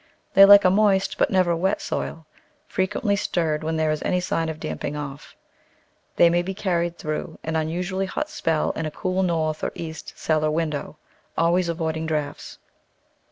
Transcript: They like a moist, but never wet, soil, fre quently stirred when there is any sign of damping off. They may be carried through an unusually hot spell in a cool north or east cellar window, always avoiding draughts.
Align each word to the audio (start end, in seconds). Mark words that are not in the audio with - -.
They 0.33 0.45
like 0.45 0.65
a 0.65 0.71
moist, 0.71 1.19
but 1.19 1.29
never 1.29 1.55
wet, 1.55 1.79
soil, 1.79 2.25
fre 2.65 2.81
quently 2.89 3.15
stirred 3.15 3.63
when 3.63 3.77
there 3.77 3.91
is 3.91 4.01
any 4.01 4.19
sign 4.19 4.49
of 4.49 4.59
damping 4.59 4.95
off. 4.95 5.35
They 6.15 6.27
may 6.27 6.41
be 6.41 6.55
carried 6.55 6.97
through 6.97 7.37
an 7.43 7.55
unusually 7.55 8.07
hot 8.07 8.27
spell 8.27 8.71
in 8.71 8.87
a 8.87 8.89
cool 8.89 9.21
north 9.21 9.63
or 9.63 9.71
east 9.75 10.17
cellar 10.17 10.49
window, 10.49 10.97
always 11.37 11.69
avoiding 11.69 12.07
draughts. 12.07 12.57